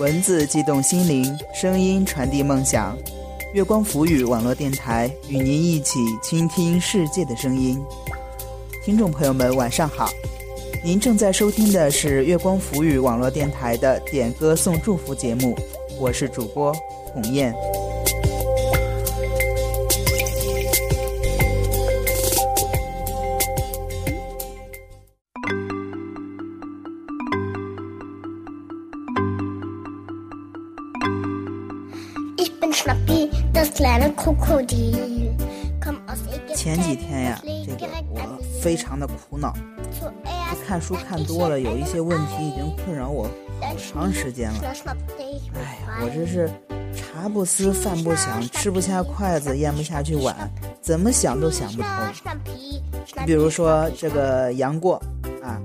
[0.00, 2.96] 文字激动心灵，声音传递梦想。
[3.52, 7.78] 月光浮语网络电台与您一起倾听世界的声音。
[8.82, 10.08] 听众朋友们，晚上好！
[10.82, 15.54] 您正在收听的是月光浮语网络电台的点歌送祝福节目，
[15.98, 16.72] 我是主播
[17.12, 17.54] 红艳。
[36.54, 38.20] 前几天呀，这个我
[38.60, 39.54] 非常的苦恼。
[40.66, 43.28] 看书看多了，有一些问题已经困扰我
[43.60, 44.60] 好长时间了。
[45.54, 46.48] 哎呀，我这是
[46.94, 50.36] 茶不思饭不想，吃不下筷子，咽不下去碗，
[50.80, 51.90] 怎么想都想不通。
[52.52, 52.80] 你
[53.26, 55.02] 比如说这个杨过
[55.42, 55.58] 啊，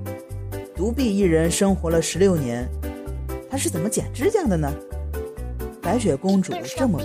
[0.74, 2.66] 独臂一人生活了十六年，
[3.50, 4.72] 他是怎么剪指甲的呢？
[5.82, 7.04] 白雪公主这么白，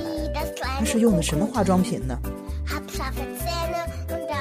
[0.81, 2.19] 她是用的什么化妆品呢？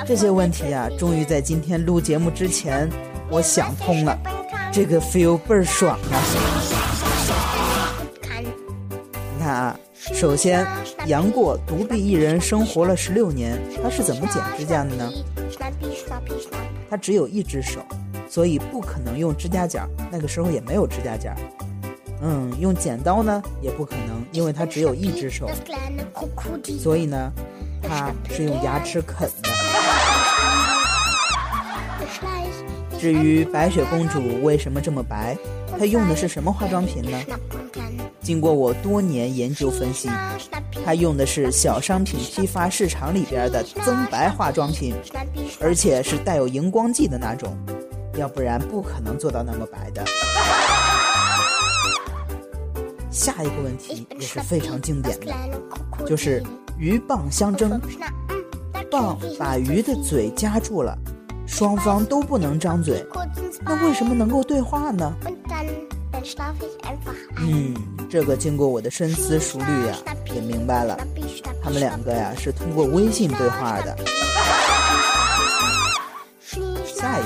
[0.06, 2.88] 这些问题啊，终于在今天录节目之前，
[3.28, 4.18] 我想通了，
[4.72, 6.16] 这个 feel 倍儿爽啊！
[9.36, 9.78] 你看啊，
[10.14, 10.66] 首先，
[11.04, 15.12] 杨过独臂一人生活了十六年，他是怎么剪指甲的呢？
[16.88, 17.80] 他只有一只手，
[18.30, 21.36] 所以不可能用指甲剪，那个时候也没有指甲剪。
[22.22, 25.48] 嗯，用剪刀呢也不可能，因为它只有一只手，
[26.78, 27.32] 所以呢，
[27.82, 29.48] 它是用牙齿啃的。
[32.98, 35.34] 至于白雪公主为什么这么白，
[35.78, 37.18] 她用的是什么化妆品呢？
[38.20, 40.10] 经过我多年研究分析，
[40.84, 44.94] 她用的是小商品批发市场里边的增白化妆品，
[45.58, 47.56] 而且是带有荧光剂的那种，
[48.16, 50.04] 要不然不可能做到那么白的。
[53.20, 56.42] 下一个问题也是非常经典的，就是
[56.78, 57.78] 鱼蚌相争，
[58.90, 60.96] 蚌把鱼的嘴夹住了。
[61.46, 63.04] 双方都不能张嘴，
[63.60, 65.14] 那为什么能够对话呢？
[67.36, 67.74] 嗯，
[68.08, 69.98] 这个经过我的深思熟虑呀，
[70.34, 70.98] 也明白了，
[71.62, 73.98] 他们两个呀是通过微信对话的。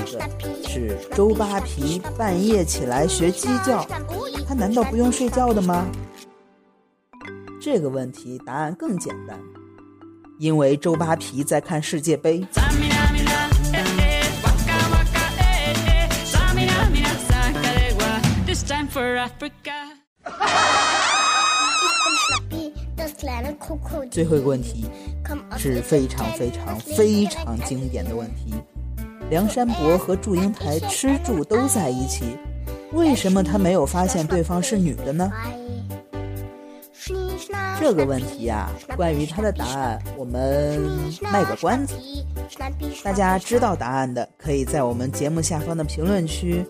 [0.05, 3.85] 是周扒皮半夜起来学鸡叫，
[4.47, 5.85] 他难道不用睡觉的吗？
[7.61, 9.39] 这个问题答案更简单，
[10.37, 12.45] 因为周扒皮在看世界杯。
[24.11, 24.85] 最后一个问题
[25.57, 28.53] 是非常非常非常经典的问题：
[29.29, 32.23] 梁山伯和祝英台吃住都在一起，
[32.93, 35.31] 为什么他没有发现对方是女的呢？
[37.79, 40.79] 这个问题呀，关于他的答案，我们
[41.21, 41.95] 卖个关子。
[43.03, 46.65] 大家知道答案的，可以在我们节目下方的评论区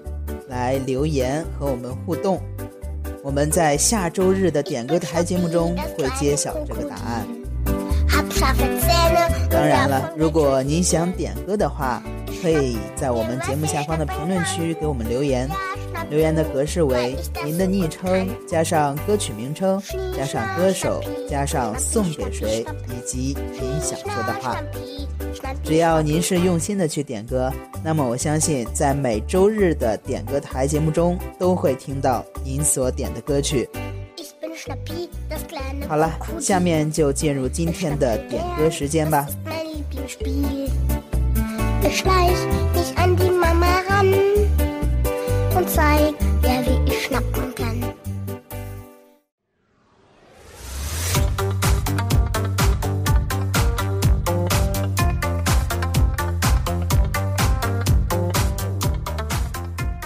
[0.48, 2.42] 来留言和我们互动。
[3.24, 7.28] 我们在下周日的点歌台节目中会揭晓这个答案。
[9.50, 12.04] 当然了，如果您想点歌的话，
[12.46, 15.50] 可以在我们节目下方的评论区给我们留言。
[16.12, 19.82] 留言的格式为您的昵称加上歌曲名称
[20.16, 24.62] 加上歌手加上送给谁以及您想说的话。
[25.64, 27.52] 只要您是用心的去点歌，
[27.84, 33.68] 那么我相信在每周日的点歌台节目中都会听到您所点的歌曲。
[35.88, 39.26] 好了，下面就进入今天的点歌时间吧。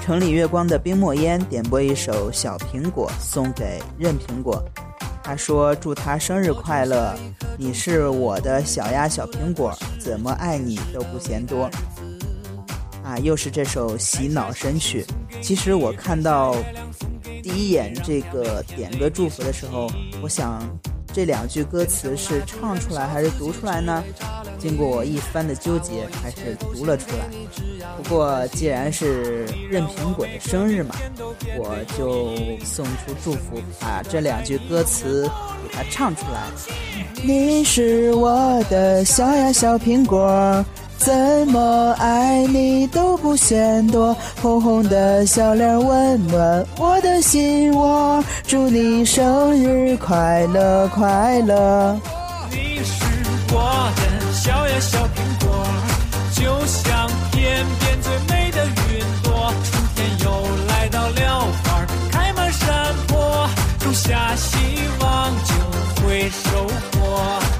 [0.09, 4.61] 城里月光的冰墨烟点播一首《小苹果》，送给任苹果。
[5.23, 7.15] 他说：“祝他生日快乐！
[7.61, 11.69] 你是我的小呀小苹果，怎么爱你都不嫌多。”
[13.03, 15.05] 啊，又是这首洗脑神曲。
[15.41, 16.55] 其实我看到
[17.43, 19.91] 第一眼这个点歌祝福的时候，
[20.21, 20.61] 我想
[21.19, 24.01] 这两句歌词是唱出来还是读出来呢？
[24.57, 27.25] 经过我一番的纠结，还是读了出来。
[27.97, 30.95] 不过既然是任苹果的生日嘛，
[31.57, 32.33] 我就
[32.65, 35.29] 送出祝福，把这两句歌词
[35.61, 36.47] 给他唱出来。
[37.21, 40.65] 你是我的小呀小苹果，
[41.09, 44.15] 怎么爱你都不嫌多。
[44.39, 51.99] 红红的笑脸温暖我的心窝，祝你生日快乐快乐。
[52.51, 53.03] 你是
[53.51, 55.65] 我的小呀小苹果，
[56.35, 59.51] 就像天边最美的云朵。
[59.63, 60.29] 春天又
[60.67, 64.59] 来到了，花儿开满山坡，种下希
[64.99, 66.67] 望就会收
[66.99, 67.58] 获。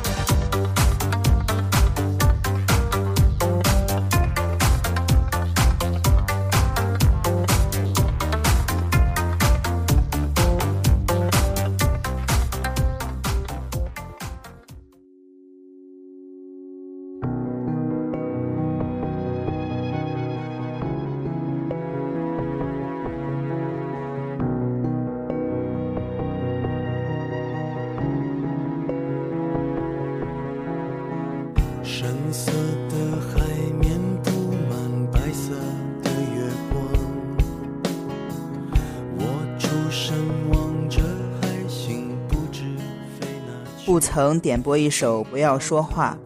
[43.99, 46.17] 曾点播一首《不要说话》，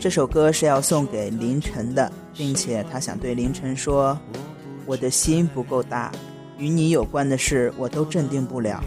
[0.00, 4.18] 这首歌是要送给凌晨的，并且他想对凌晨说
[4.86, 6.10] ：“我的心不够大，
[6.58, 8.82] 与你有关的事我都镇定不了。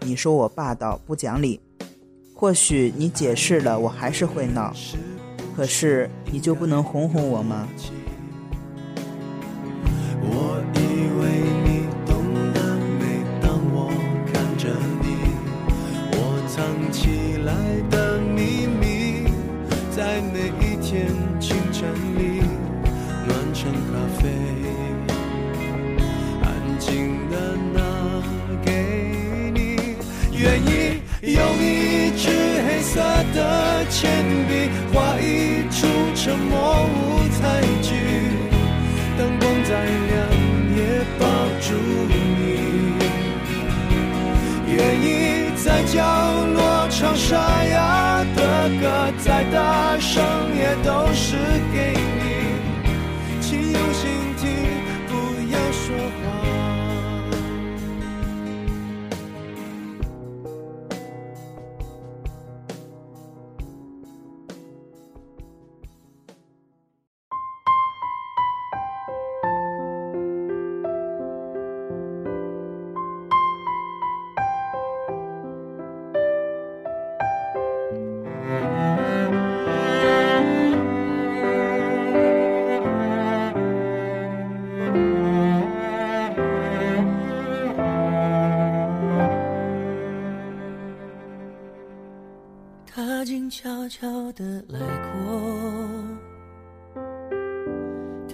[0.00, 1.60] 你说我霸道不讲理，
[2.34, 4.72] 或许你解释了我还是会闹，
[5.56, 7.66] 可是你就不能哄哄我吗？”
[33.98, 37.94] 铅笔画一出沉默舞台剧，
[39.16, 40.14] 灯光再亮
[40.76, 40.78] 也
[41.18, 41.24] 抱
[41.62, 41.66] 住
[42.06, 42.12] 你。
[44.68, 45.06] 愿意
[45.56, 45.96] 在角
[46.52, 48.84] 落唱沙哑的歌，
[49.24, 50.22] 再大声
[50.54, 51.38] 也都是
[94.36, 94.78] 的来
[95.12, 97.00] 过，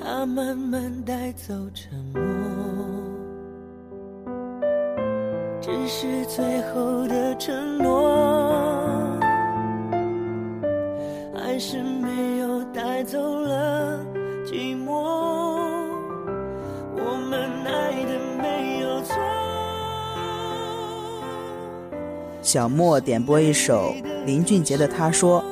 [0.00, 2.20] 他慢慢带走沉默，
[5.60, 9.16] 只是最后的承诺，
[11.36, 14.04] 还是没有带走了
[14.44, 14.90] 寂寞。
[16.96, 19.14] 我们爱的没有错。
[22.42, 23.94] 小莫点播一首。
[24.24, 25.42] 林俊杰的他说：“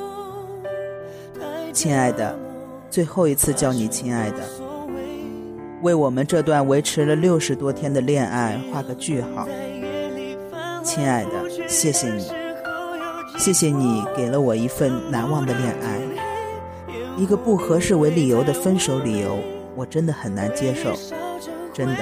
[1.81, 2.37] 亲爱的，
[2.91, 4.37] 最后一次叫你亲爱的，
[5.81, 9.47] 为我们这段维持了六十多天的恋爱画个句号。
[10.83, 12.31] 亲爱的，谢谢你，
[13.35, 15.99] 谢谢你给了我一份难忘的恋爱。
[17.17, 19.39] 一个不合适为理由的分手理由，
[19.75, 20.93] 我真的很难接受，
[21.73, 21.95] 真的。”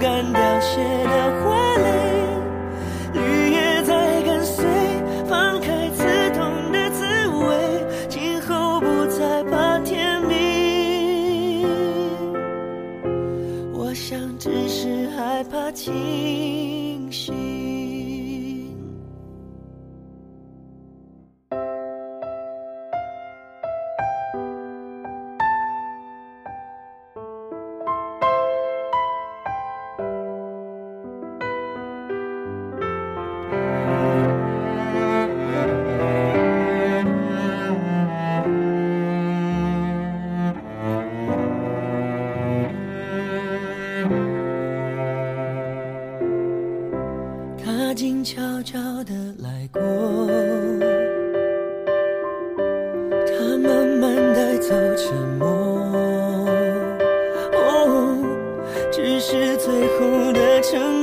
[0.00, 1.87] 敢凋谢的花蕾，
[48.78, 49.80] 悄悄的来过，
[53.26, 55.48] 他慢慢带走沉默。
[57.54, 58.22] 哦，
[58.92, 60.97] 只是最后的承诺。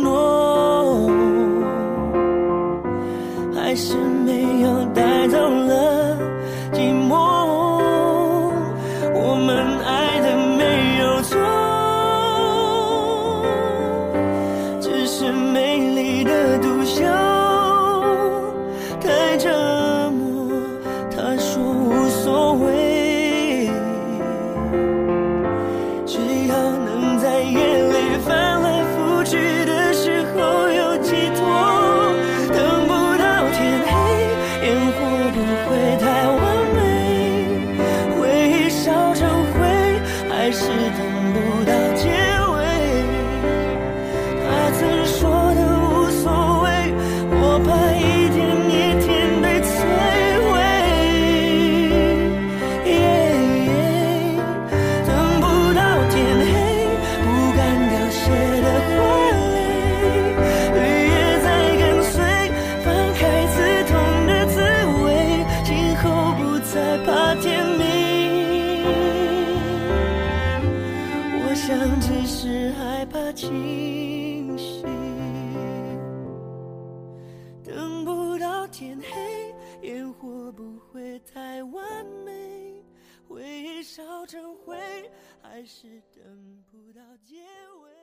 [85.55, 87.45] 还是等不到结
[87.81, 87.94] 尾。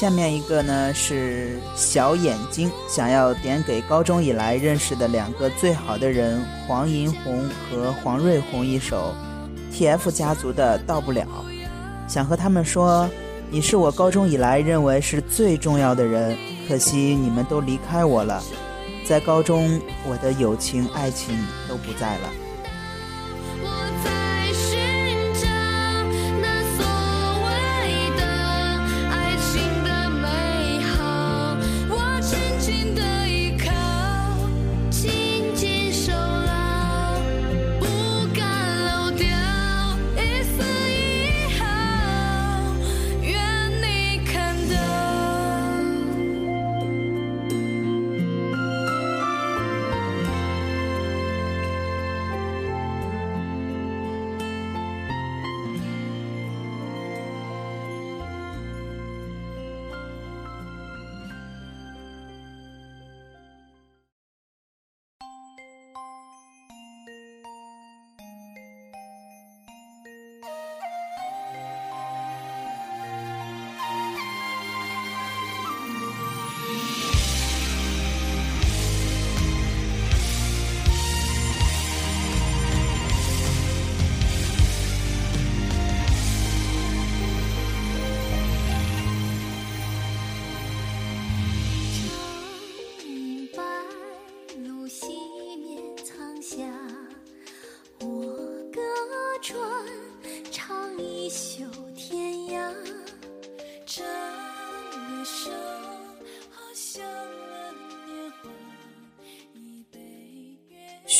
[0.00, 9.14] 下面一个呢是小眼睛，想要点给高中以来认识的两个最好的人黄银红和黄瑞红一首
[9.70, 11.26] TF 家族的《到不了》，
[12.10, 13.06] 想和他们说，
[13.50, 16.34] 你是我高中以来认为是最重要的人，
[16.66, 18.42] 可惜你们都离开我了，
[19.04, 19.78] 在高中
[20.08, 21.36] 我的友情、爱情
[21.68, 22.30] 都不在了。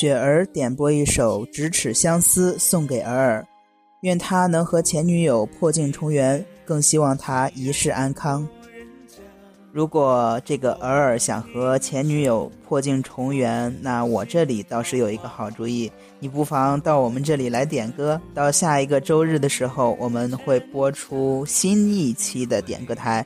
[0.00, 3.47] 雪儿点播一首《咫尺相思》送给尔尔，
[4.00, 8.49] 愿他能和前女友破镜重圆，更希望他一世安康。
[9.71, 18.19] 如果这个尔尔想和前女友破镜重圆，那我这里倒是有一个好主意，你不妨到我们这里来点歌。
[18.33, 23.23] 到下一个周日的时候，我们会播出新一期的点歌台，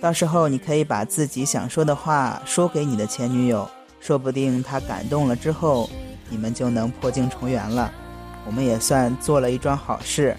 [0.00, 3.68] 到时候你可以把自己想说的话说给你的前女友，
[4.00, 5.90] 说不定她感动了之后，
[6.34, 7.92] 你们就能破镜重圆了。
[8.44, 10.36] 我们也算做了一桩好事。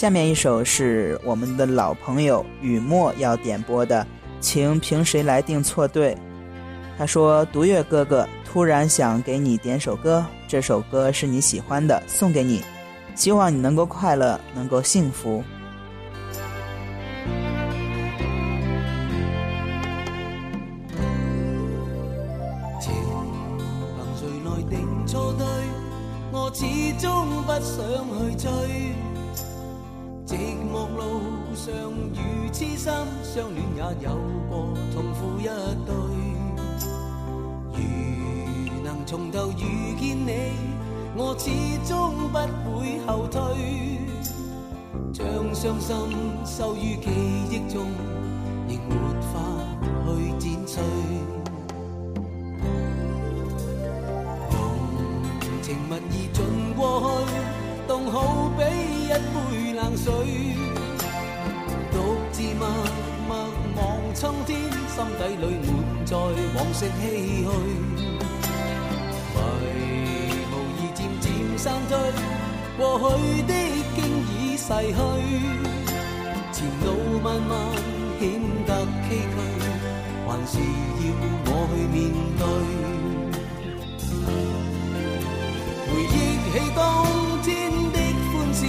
[0.00, 4.06] 下面一首是我们的老朋友雨墨要点播的，
[4.40, 6.16] 请凭谁来定错对？
[6.96, 12.62] 他说：“独月哥哥突然想给你点首歌，这首歌是你喜欢的，送给你，
[13.14, 15.44] 希望你能够快乐，能够幸福。
[22.80, 22.90] 情
[23.98, 25.46] 憑誰來定錯對？
[26.32, 26.64] 我始
[26.98, 28.50] 终不想去追。
[31.62, 31.74] 相
[32.14, 32.90] 遇痴心，
[33.22, 34.16] 相恋也有
[34.48, 35.44] 过痛苦一
[35.84, 35.92] 对。
[37.74, 37.78] 如
[38.82, 40.32] 能重头遇见你，
[41.14, 41.50] 我始
[41.86, 42.38] 终不
[42.78, 43.38] 会后退。
[45.12, 45.94] 将伤心
[46.46, 47.10] 收于记
[47.50, 47.84] 忆中，
[48.66, 49.34] 仍没法
[50.06, 50.82] 去剪碎。
[66.10, 67.46] 在往昔唏嘘。
[69.62, 69.64] 迷
[70.50, 71.24] 雾已漸漸
[71.56, 71.92] 散退，
[72.76, 73.02] 過去
[73.46, 73.52] 的
[73.94, 74.98] 經已逝去，
[76.52, 76.86] 前路
[77.22, 77.50] 漫漫
[78.18, 78.22] 顯
[78.66, 78.68] 得
[79.06, 79.38] 崎嶇，
[80.26, 81.02] 還是要
[81.46, 81.96] 我去面
[82.40, 82.42] 對。
[85.86, 86.12] 回憶
[86.50, 86.78] 起當
[87.44, 87.48] 天
[87.92, 87.96] 的
[88.32, 88.60] 歡笑，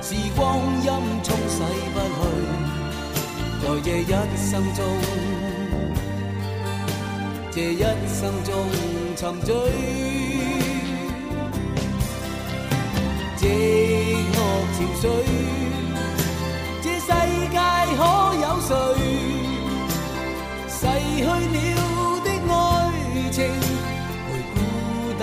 [0.00, 0.40] 時光
[0.82, 0.88] 陰
[1.22, 1.56] 沖洗
[1.92, 2.18] 不去。
[3.60, 4.02] 在這一
[4.36, 4.80] 生中，
[7.54, 8.52] 这一生中
[9.14, 9.54] 沉醉，
[13.36, 13.46] 寂
[14.32, 14.36] 寞
[14.74, 15.04] 潮水，
[16.82, 17.06] 这世
[17.52, 17.56] 界
[17.94, 18.02] 可
[18.42, 18.70] 有谁
[20.68, 20.78] 逝
[21.16, 21.78] 去了
[22.24, 22.54] 的爱
[23.30, 23.36] 情？
[24.26, 24.56] 回孤
[25.16, 25.22] 單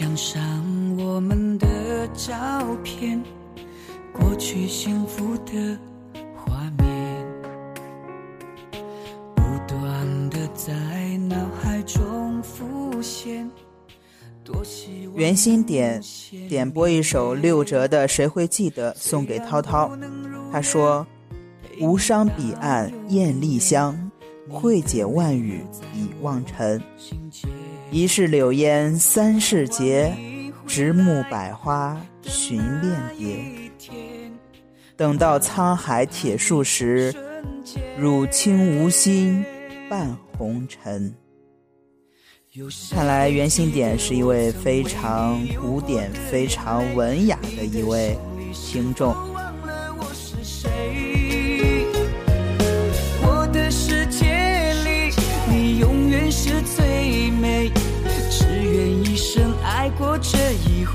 [0.00, 0.40] 墙上
[0.96, 2.34] 我们的照
[2.82, 3.22] 片，
[4.14, 5.78] 过去幸福的
[6.34, 7.26] 画面，
[9.34, 10.72] 不断的在
[11.28, 13.46] 脑海中浮现。
[14.42, 16.00] 多希望原心点
[16.48, 19.94] 点播一首六哲的《谁会记得》，送给涛涛。
[20.50, 21.06] 他说
[21.78, 24.10] ：“无伤彼岸艳丽香，
[24.48, 25.62] 慧解万语
[25.94, 26.82] 已忘尘。
[27.92, 30.14] 一世柳烟三世结，
[30.66, 33.36] 直木百花寻恋蝶。
[34.96, 37.12] 等到沧海铁树时，
[37.98, 39.44] 汝清无心
[39.88, 41.12] 伴红尘。”
[42.90, 48.16] 看来袁心点是一位非常古典、非常文雅的一位
[48.52, 49.14] 听众。
[60.30, 60.38] 这
[60.70, 60.94] 一回。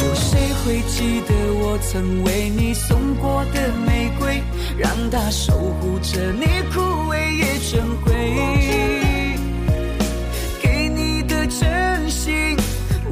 [0.00, 4.42] 有谁会记得我曾为你送过的玫瑰，
[4.76, 8.10] 让它守护着你枯萎也成灰？
[10.60, 12.56] 给你的真心，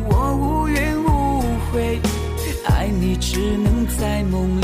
[0.08, 2.00] 我无怨无悔，
[2.66, 4.63] 爱你只能在梦里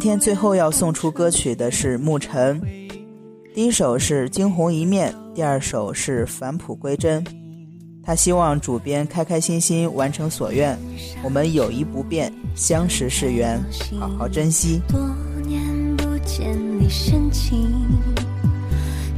[0.00, 2.58] 今天最后要送出歌曲的是沐晨，
[3.54, 7.22] 第一首是《惊鸿一面》，第二首是《返璞归真》。
[8.02, 10.74] 他希望主编开开心心完成所愿，
[11.22, 13.60] 我们友谊不变，相识是缘，
[14.00, 14.80] 好好珍惜。
[14.88, 14.98] 多
[15.46, 15.62] 年
[15.98, 17.70] 不见你深情，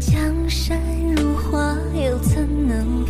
[0.00, 0.76] 江山
[1.14, 3.01] 如画，又怎能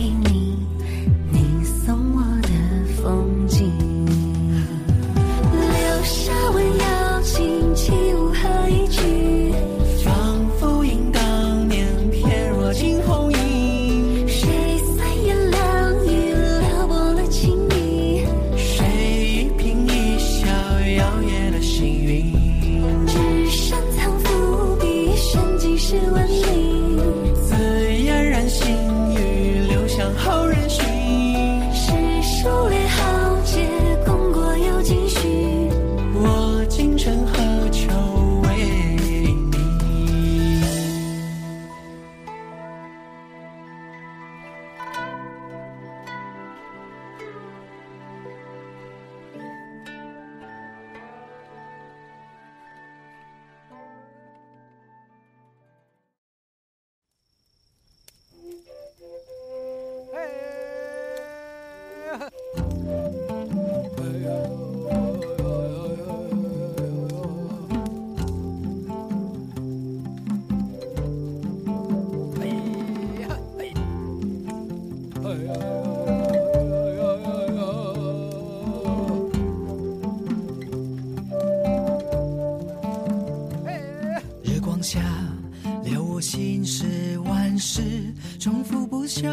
[88.38, 89.28] 重复不休，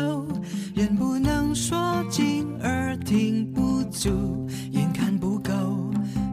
[0.75, 5.51] 人不能说尽，耳听不足，眼看不够，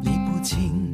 [0.02, 0.86] 理不清。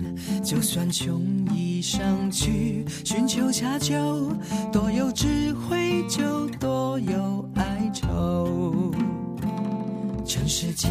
[0.43, 1.21] 就算穷
[1.55, 4.33] 一生去寻求恰酒，
[4.73, 8.93] 多有智慧就多有哀愁。
[10.25, 10.91] 尘世间，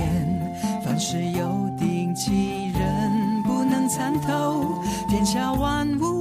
[0.84, 2.32] 凡事有定期，
[2.74, 4.82] 人不能参透。
[5.10, 6.21] 天下万物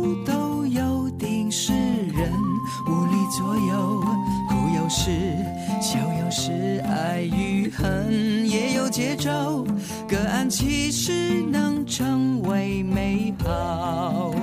[9.21, 9.67] 也有节奏。
[10.09, 14.35] 各安其实，能成为美好。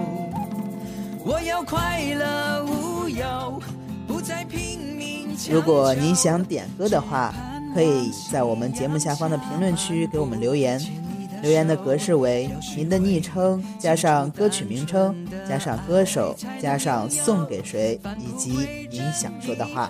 [1.26, 3.62] 我要快乐无忧，
[4.08, 5.28] 不再拼命。
[5.52, 7.34] 如果您想点歌的话，
[7.74, 10.80] 可以在我们节目下方的评论区给我们留言。
[11.44, 15.16] 留言的格式为您的昵称加上歌曲名称
[15.48, 19.88] 加上歌手加上送给谁以及您想说的话。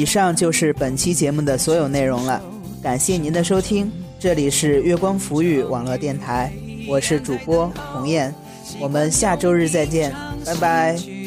[0.00, 2.42] 以上就是本期节目的所有内容了，
[2.82, 6.50] 感谢您的收听，这里是月光浮语网络电台，
[6.88, 8.34] 我是主播红雁，
[8.80, 10.10] 我们下周日再见，
[10.46, 11.19] 拜拜。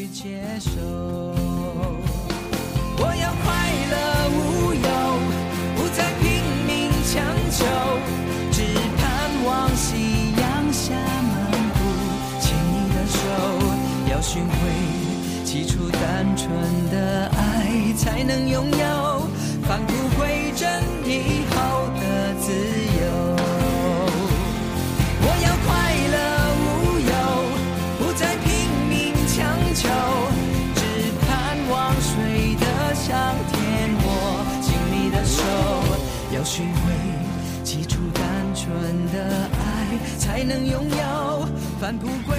[42.00, 42.33] 途。